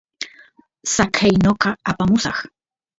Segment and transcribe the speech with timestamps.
[0.93, 2.37] saqey noqa apamusaq